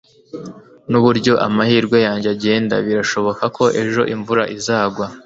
[0.89, 5.05] Nuburyo amahirwe yanjye agenda birashoboka ko ejo imvura izagwa